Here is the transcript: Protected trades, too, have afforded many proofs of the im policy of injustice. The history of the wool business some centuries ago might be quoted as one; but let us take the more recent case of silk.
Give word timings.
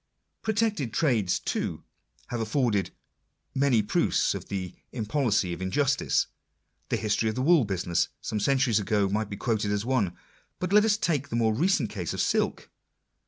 Protected 0.41 0.93
trades, 0.93 1.37
too, 1.37 1.83
have 2.29 2.41
afforded 2.41 2.89
many 3.53 3.83
proofs 3.83 4.33
of 4.33 4.47
the 4.49 4.73
im 4.91 5.05
policy 5.05 5.53
of 5.53 5.61
injustice. 5.61 6.25
The 6.89 6.97
history 6.97 7.29
of 7.29 7.35
the 7.35 7.43
wool 7.43 7.65
business 7.65 8.07
some 8.19 8.39
centuries 8.39 8.79
ago 8.79 9.07
might 9.09 9.29
be 9.29 9.37
quoted 9.37 9.69
as 9.71 9.85
one; 9.85 10.17
but 10.57 10.73
let 10.73 10.85
us 10.85 10.97
take 10.97 11.29
the 11.29 11.35
more 11.35 11.53
recent 11.53 11.91
case 11.91 12.13
of 12.15 12.19
silk. 12.19 12.71